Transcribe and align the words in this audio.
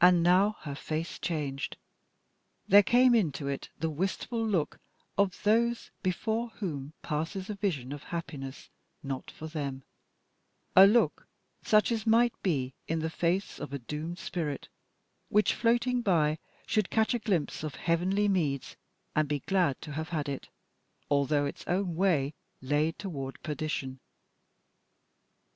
And 0.00 0.22
now 0.22 0.52
her 0.60 0.76
face 0.76 1.18
changed. 1.18 1.78
There 2.68 2.84
came 2.84 3.12
into 3.12 3.48
it 3.48 3.70
the 3.76 3.90
wistful 3.90 4.46
look 4.46 4.78
of 5.18 5.42
those 5.42 5.90
before 6.00 6.50
whom 6.50 6.92
passes 7.02 7.50
a 7.50 7.56
vision 7.56 7.92
of 7.92 8.04
happiness 8.14 8.70
not 9.02 9.32
for 9.32 9.48
them, 9.48 9.82
a 10.76 10.86
look 10.86 11.26
such 11.60 11.90
as 11.90 12.06
might 12.06 12.40
be 12.44 12.72
in 12.86 13.00
the 13.00 13.10
face 13.10 13.58
of 13.58 13.72
a 13.72 13.80
doomed 13.80 14.20
spirit 14.20 14.68
which, 15.28 15.54
floating 15.54 16.02
by, 16.02 16.38
should 16.64 16.88
catch 16.88 17.12
a 17.12 17.18
glimpse 17.18 17.64
of 17.64 17.74
heavenly 17.74 18.28
meads, 18.28 18.76
and 19.16 19.28
be 19.28 19.40
glad 19.40 19.80
to 19.80 19.90
have 19.94 20.10
had 20.10 20.28
it, 20.28 20.48
although 21.10 21.46
its 21.46 21.64
own 21.66 21.96
way 21.96 22.32
lay 22.62 22.92
toward 22.92 23.42
perdition. 23.42 23.98